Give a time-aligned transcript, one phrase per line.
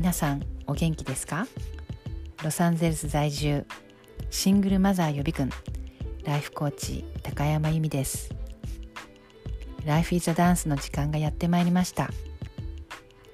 [0.00, 1.46] 皆さんお元気ですか？
[2.42, 3.66] ロサンゼルス在住
[4.30, 5.50] シングルマザー予備軍
[6.24, 8.34] ライフコーチ高山由美です。
[9.84, 12.08] ライフイズダンスの時間がやってまいりました。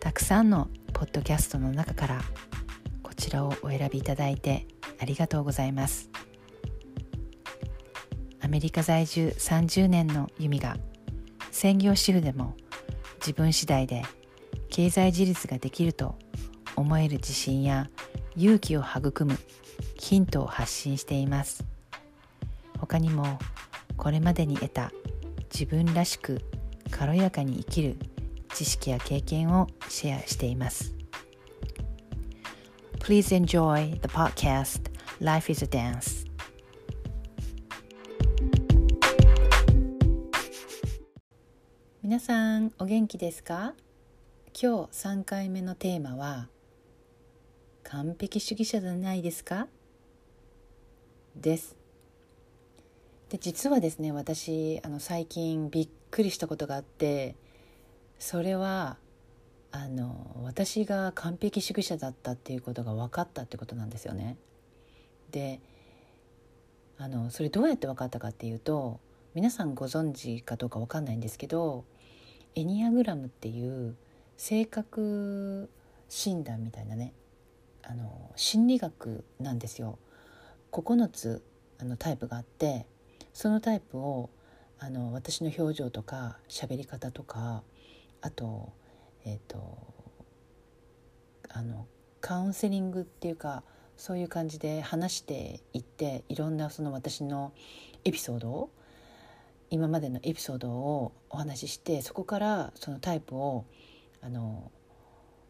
[0.00, 2.20] たくさんのポッドキャストの中から
[3.00, 4.66] こちらをお選びいただいて
[5.00, 6.10] ありがとうございます。
[8.40, 10.76] アメリカ在住30年の由美が
[11.52, 12.56] 専業主婦でも
[13.20, 14.02] 自分次第で
[14.68, 16.16] 経済自立ができると
[16.76, 17.90] 思える自信や
[18.36, 19.38] 勇気を育む
[19.98, 21.64] ヒントを発信しています。
[22.78, 23.38] 他にも
[23.96, 24.92] これまでに得た
[25.52, 26.42] 自分らしく
[26.90, 27.96] 軽やかに生きる
[28.54, 30.94] 知識や経験をシェアしています。
[33.00, 36.26] Please enjoy the podcast Life is a Dance.
[42.02, 43.74] 皆さんお元気ですか
[44.54, 46.48] 今日3回目のテーマは
[47.88, 49.68] 完璧主義者じゃないですか？
[51.36, 51.76] です
[53.28, 57.36] で実はですね私あの最近びっくりしたことがあって
[58.18, 58.96] それは
[59.70, 64.36] あの私が完璧主義者だったっていうことが分かったってことなんですよね。
[65.30, 65.60] で
[66.98, 69.00] あのそれどうやって分かったかっていうと
[69.34, 71.84] 皆さんご存知かどうか分かんないんですけど
[72.54, 73.96] エニアグラムっていう
[74.38, 75.68] 性格
[76.08, 77.12] 診断みたいなね
[77.88, 79.98] あの心理学なんですよ。
[80.72, 81.42] 9つ
[81.78, 82.86] あのタイプがあって
[83.32, 84.30] そのタイプを
[84.78, 87.62] あの私の表情とか喋り方とか
[88.20, 88.72] あと
[89.24, 89.94] えっ、ー、と
[91.48, 91.86] あの
[92.20, 93.62] カウンセリングっていうか
[93.96, 97.52] そういう感じで話していっていろんなその私の
[98.04, 98.70] エピソードを
[99.70, 103.64] 今までのエピソードをお話ししてそこからそのタイプを
[104.22, 104.70] あの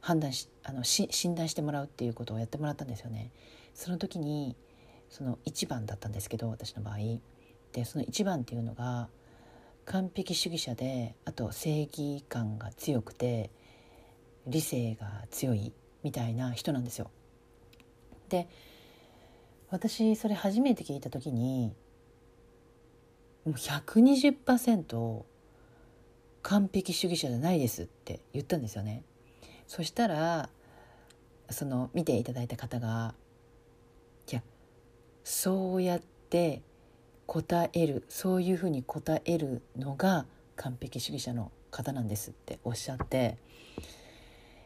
[0.06, 3.32] 判断しあのし診断してもらうっていうことをやってもらったんですよね。
[3.74, 4.54] その時に
[5.10, 6.98] その1番だったんですけど私の場合
[7.72, 9.08] でその1番っていうのが
[9.84, 13.50] 完璧主義者であと正義感が強くて
[14.46, 15.72] 理性が強い
[16.04, 17.10] みたいな人なんですよ。
[18.28, 18.46] で
[19.70, 21.74] 私それ初めて聞いた時に
[23.44, 25.24] もう120%
[26.42, 29.02] 完璧主義者じゃないですって言ったんですよね。
[29.66, 30.48] そしたら
[31.50, 33.14] その見ていただいた方が
[34.30, 34.42] 「いや
[35.24, 36.00] そうやっ
[36.30, 36.62] て
[37.26, 40.26] 答えるそういうふうに答えるのが
[40.56, 43.36] 完璧主義者の方なんですっておっしゃって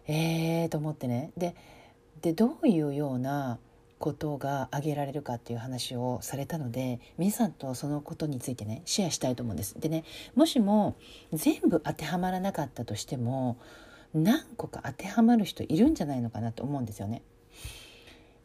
[0.06, 1.54] えーと思ってねで
[2.22, 3.58] でどういうような
[3.98, 9.78] ことが挙げられるかっていう話をされたので皆さんとそのことについてねシェアしたいと思うんです。
[9.78, 10.96] でねもしも
[11.32, 13.58] 全部当てはまらなかったとしても
[14.14, 17.22] 何個か当てはまる人いるんじゃないのかなと思うんですよね。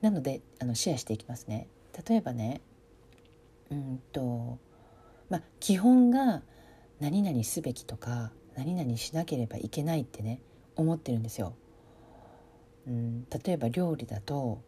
[0.01, 1.67] なのであのシェアしていきますね。
[2.07, 2.61] 例えばね
[3.71, 4.59] うんと
[5.29, 6.43] まあ基本が
[6.99, 10.41] 何々すべきとか何々しなければいけないってね
[10.75, 11.55] 思ってるんですよ。
[12.87, 14.61] うん、例えば料理だと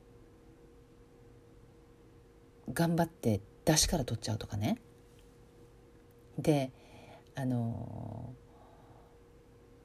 [2.74, 4.80] 頑張って出汁から取っちゃうとかね。
[6.40, 6.72] で
[7.36, 8.34] あの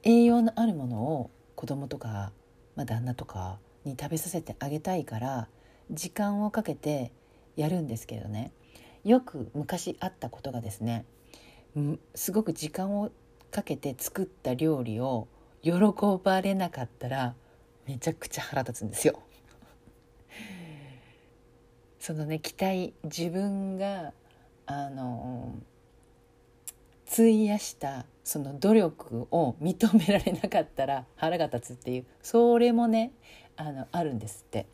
[0.03, 2.31] 栄養のあるものを子供とか、
[2.75, 5.47] まあ、旦那とかに食べさせてあげたいから
[5.91, 7.11] 時間をかけて
[7.55, 8.51] やるんですけどね
[9.03, 11.05] よく昔あったことがですね
[12.15, 13.11] すごく時間を
[13.51, 15.27] かけて作った料理を
[15.61, 15.71] 喜
[16.23, 17.35] ばれなかったら
[17.87, 19.19] めちゃくちゃ腹立つんですよ。
[21.99, 24.13] そのね期待自分が
[24.65, 25.55] あの
[27.21, 33.11] 費やしたその努力を認められなかったら 腹が立つっていうそれもね
[33.55, 34.67] あのあるんですって。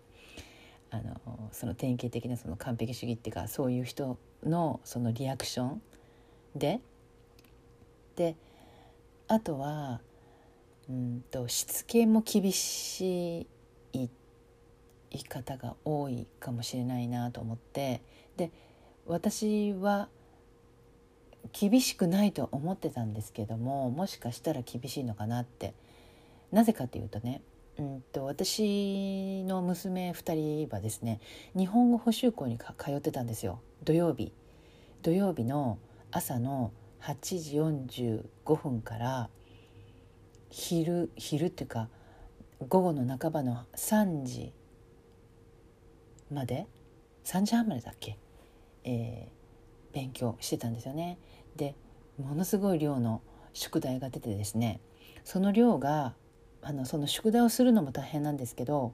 [0.91, 5.81] あのその典型的なその完璧主義っていうかそういう人のそのリアクション
[6.55, 6.81] で。
[8.15, 8.35] で
[9.27, 10.01] あとは
[10.89, 13.47] うんとしつけも厳しい
[13.93, 14.09] 言
[15.11, 18.01] い方が多いかもしれないなと思って。
[18.35, 18.51] で
[19.05, 20.09] 私は
[21.51, 25.73] 厳しくないと思ってたんですけどももしかしたら厳しいのかなって。
[26.51, 27.41] なぜかというとね
[27.77, 31.19] うんと私の娘2人はですね
[31.55, 33.61] 日本語補習校に通ってたんですよ。
[33.83, 34.33] 土曜日。
[35.01, 35.79] 土曜日の
[36.11, 39.29] 朝の8時45分から
[40.49, 41.87] 昼昼っていうか
[42.67, 44.51] 午後の半ばの3時
[46.29, 46.67] まで
[47.23, 48.17] ？3時半までだっけ、
[48.83, 51.17] えー、勉強してたんですよね。
[51.55, 51.75] で
[52.17, 53.21] ものすごい量の
[53.53, 54.79] 宿題が出てですね
[55.23, 56.13] その量が
[56.61, 58.93] あのその宿題をするのも大変なんですけど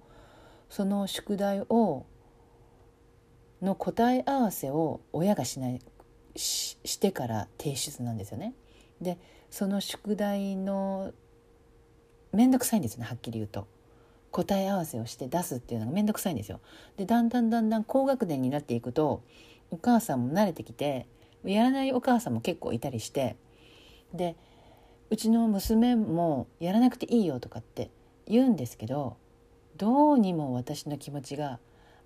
[0.69, 2.05] その宿題を
[3.61, 5.81] の答え合わせを親がしない
[6.35, 8.53] ししてから提出なんですよね。
[9.01, 9.17] で
[9.49, 11.13] その宿題の
[12.33, 13.67] 面倒くさいんですよねはっきり言うと。
[14.31, 16.59] 答え合わせをして出すっていうのが面倒くさいんですよ。
[16.97, 19.23] でだんだんだんだん高学年になっていくと
[19.71, 21.07] お母さんも慣れてきて
[21.45, 23.35] やらないお母さんも結構いたりして
[24.13, 24.35] で
[25.09, 27.91] うちの娘もやらなくていいよとかって
[28.27, 29.17] 言うんですけど
[29.77, 31.59] どうにも私の気持ちが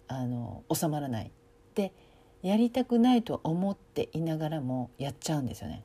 [0.08, 1.32] あの収まらない。
[1.76, 1.94] で
[2.42, 5.84] やりたくないと思っていながらもやっちゃうんですよね。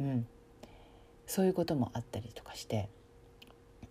[0.00, 0.26] うん、
[1.26, 2.88] そういうこともあったりとかして。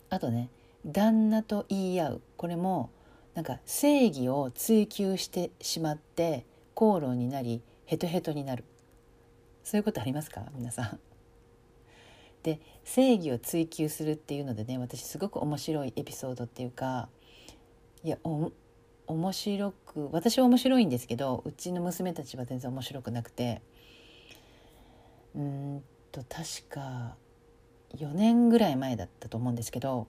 [0.10, 0.50] あとね
[0.86, 2.22] 旦那と言い合う。
[2.38, 2.90] これも
[3.34, 6.46] なんか正義を追求してしまって
[6.76, 8.66] 口論になりヘトヘトになる。
[9.64, 10.46] そういうことありますか？
[10.56, 11.00] 皆さん。
[12.44, 17.10] で正義を追求するっていうのでね私すごく面白いエピソードっていうか
[18.04, 18.52] いやお
[19.08, 23.62] 面白く私は面白いんですけどうちの娘たちは全然面白くなくて。
[25.36, 27.16] うんと確か
[27.96, 30.08] 4年ぐらい前だったと思うんですけど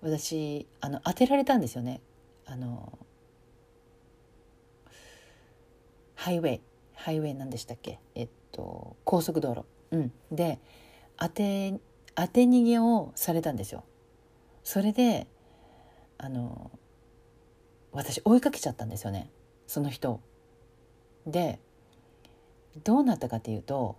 [0.00, 2.00] 私あの当てられたんですよね。
[2.46, 2.96] あの
[6.14, 6.60] ハイウェイ
[7.04, 7.98] ハイウェイ何でしたっけ？
[8.14, 10.60] えっと高速道路、うん、で
[11.18, 11.74] 当て
[12.14, 13.82] 当て逃げをされたんですよ。
[14.62, 15.26] それで
[16.16, 16.70] あの
[17.90, 19.30] 私追いかけちゃったんですよね。
[19.66, 20.20] その人
[21.26, 21.58] で
[22.84, 23.96] どうなったかっていうと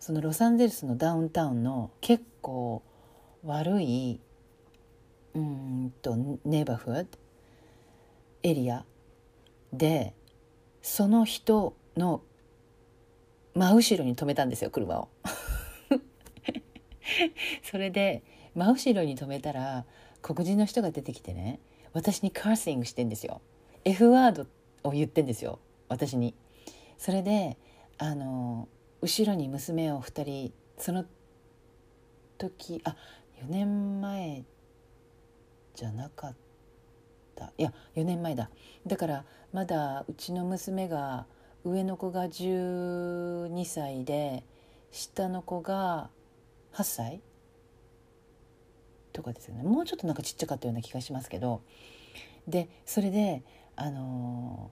[0.00, 2.82] そのロサンゼルスのダウンタウンの結構
[3.44, 4.20] 悪い
[5.34, 7.18] うんとネイバーフッド
[8.42, 8.84] エリア
[9.72, 10.14] で
[10.82, 12.22] その人の
[13.54, 15.08] 真後ろに止めたんですよ車を。
[17.62, 18.22] それで
[18.54, 19.84] 真後ろに止めたら
[20.22, 21.60] 黒人の人が出てきてね
[21.92, 23.40] 私にカーシングしてんですよ。
[23.84, 24.46] F ワード
[24.84, 25.58] を言ってんですよ
[25.88, 26.34] 私に。
[26.98, 27.56] それで
[27.98, 28.68] あの
[29.00, 31.04] 後ろに娘を2人その
[32.38, 32.96] 時あ
[33.42, 34.44] 4年前
[35.74, 36.36] じゃなかっ
[37.34, 37.52] た。
[37.58, 38.50] いや4年前だ。
[38.86, 41.26] だからまだうちの娘が
[41.64, 44.44] 上の子が12歳で
[44.90, 46.10] 下の子が
[46.74, 47.20] 8歳
[49.12, 49.62] とかですよね。
[49.62, 51.62] もうちょっとなんかちっちゃかったような気がしますけど。
[52.48, 53.42] でそれで
[53.76, 54.70] あの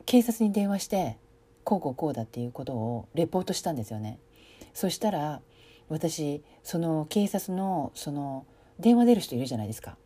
[0.00, 1.16] ー、警察に電話して
[1.64, 4.18] こうこうこうだっていうことをレポートしたんですよね。
[4.74, 5.40] そしたら
[5.88, 8.46] 私その警察のその
[8.78, 9.96] 電話出る人いるじゃないですか。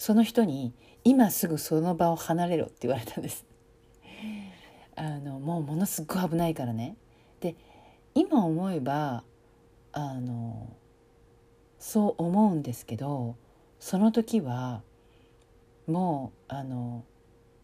[0.00, 0.72] その人に
[1.04, 3.44] 「今すぐその場を離れろ」って言われたんです。
[4.96, 6.96] あのもうものすごい危ないからね。
[7.40, 7.54] で
[8.14, 9.24] 今思えば
[9.92, 10.70] あの
[11.78, 13.36] そう思うんですけど
[13.78, 14.80] その時は
[15.86, 17.04] もうあの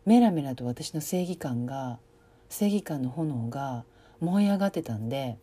[0.04, 1.98] メラメラと私の正義感が
[2.50, 3.86] 正義感の炎が
[4.20, 5.38] 燃え上がってたんで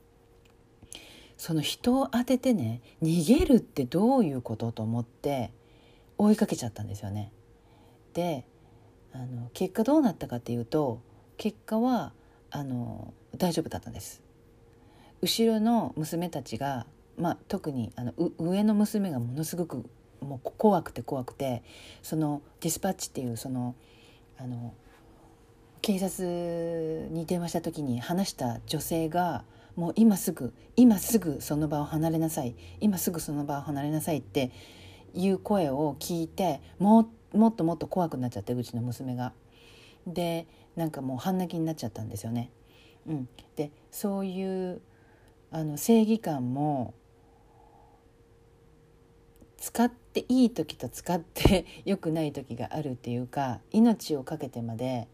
[1.39, 5.51] その人を当ててね逃げるってどういうことと思って
[6.23, 7.31] 追いかけちゃったんですよね。
[8.13, 8.45] で
[9.11, 11.01] あの結果どうなったかっていうと
[11.37, 12.13] 結果は
[12.51, 14.21] あの大丈夫だったんです。
[15.21, 16.85] 後ろの娘たちが、
[17.17, 19.85] まあ、特にあの上の娘がものすごく
[20.19, 21.63] もう怖くて怖くて
[22.01, 23.75] そのディスパッチっていうその
[24.37, 24.73] あの
[25.81, 29.43] 警察に電話した時に話した女性が
[29.75, 34.51] もう今すぐ今すぐその場を離れなさい今すぐその場を離れなさいって
[35.13, 39.33] いう声を聞いてももっともっと怖くなっちゃってうちの娘が。
[40.05, 42.49] でなんかもう半泣きになっちゃったんですよね。
[43.07, 44.81] うん、でそういう
[45.51, 46.93] あの正義感も
[49.57, 55.07] 使っていい時と使って 良くない時があるっていうか命を懸けてまで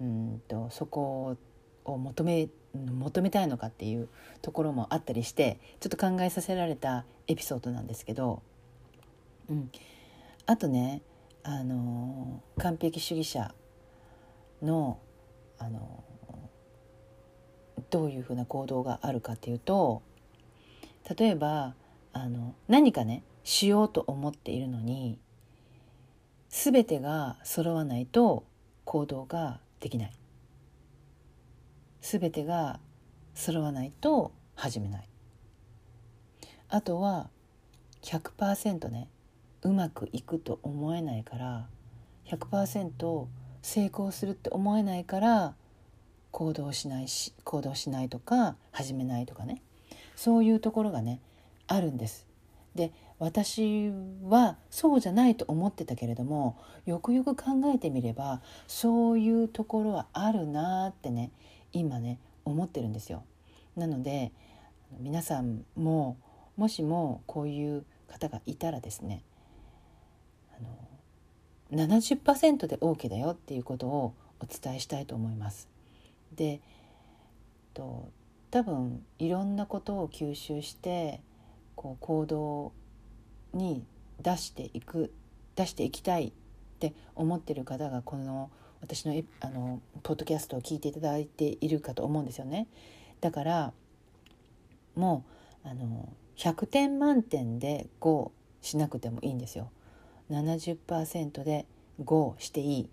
[0.00, 1.36] うんとそこ
[1.84, 4.08] を求め求めたいのかっていう
[4.40, 8.42] ところもあったりしてちょっと考えさせられたエピソードなんですけど、
[9.52, 9.70] うん、
[10.46, 11.02] あとね
[11.42, 13.54] あの完璧主義者
[14.62, 14.98] の
[15.58, 16.02] あの
[17.90, 20.00] どういうふうな行動があるかっていうと
[21.18, 21.74] 例えば
[22.14, 25.18] あの何かねしようと思っているのに
[26.48, 28.44] 全てが揃わないと
[28.84, 30.12] 行動ができない。
[32.00, 32.80] 全てが
[33.34, 35.08] 揃わないと始めない。
[36.68, 37.28] あとは
[38.02, 39.08] 100%ね
[39.62, 41.68] うまくいくと思えないから
[42.26, 43.26] 100%
[43.62, 45.54] 成功するって思えないから
[46.30, 49.62] 行動しないし行動しないとか始めないとかね
[50.16, 51.20] そういうところがね
[51.68, 52.26] あるんです
[52.74, 53.92] で私
[54.24, 61.30] はそうじゃないと思ってたけれどもよくよく考えてみればそういうところはあるなってね
[61.72, 63.22] 今ね思ってるんですよ。
[63.76, 64.32] なので
[64.98, 66.16] 皆さんも
[66.56, 69.22] もしもこういう方がいたらですね
[71.72, 75.68] 70%で OK だよっていうことをお伝えしたいと思います。
[76.34, 76.60] で
[77.74, 78.10] と
[78.50, 81.20] 多分いろんなことを吸収して
[81.74, 82.72] こう行動
[83.54, 83.84] に
[84.20, 85.12] 出していく
[85.56, 86.32] 出していきたいっ
[86.78, 88.50] て思ってる方がこの
[88.80, 92.66] 私のあのポッドキャストを聞いていただいているかと思うんですよね。
[93.20, 93.72] だから
[94.94, 95.24] も
[95.64, 99.70] うあの100点満点で5しなくてもいいんですよ。
[100.30, 101.66] 70%で
[102.00, 102.90] 5していい。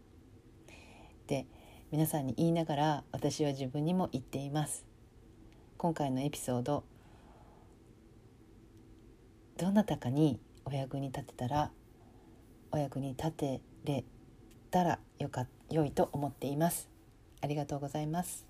[1.28, 1.46] で
[1.92, 4.86] 皆さんに言いながら私は自分にも言っています。
[5.78, 6.84] 今回のエピソード
[9.58, 11.72] どなたかにお役に立てたら
[12.72, 14.04] お役に立てれ
[14.72, 16.90] たらよか良いと思っています。
[17.42, 18.46] ありがとうございます。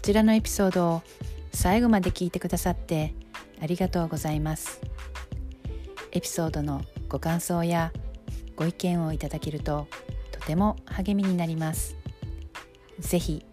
[0.00, 1.02] ちらのエピソードを
[1.52, 3.14] 最後まで聞いてくださって
[3.60, 4.80] ありがとうございます。
[6.12, 7.92] エピソードのご感想や
[8.56, 9.88] ご意見をいただけると
[10.32, 11.96] とても励みになります。
[12.98, 13.44] ぜひ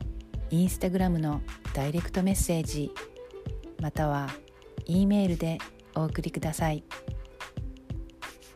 [0.50, 1.42] インスタグラムの
[1.74, 2.92] ダイレクトメッセージ
[3.82, 4.30] または
[4.86, 5.58] E メールで
[5.96, 6.84] お送りください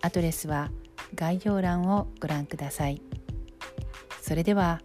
[0.01, 0.71] アドレスは
[1.15, 3.01] 概要欄をご覧ください
[4.21, 4.81] それでは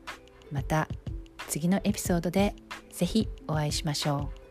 [0.50, 0.88] また
[1.48, 2.54] 次のエピソードで
[2.96, 4.45] ぜひお会いしましょう。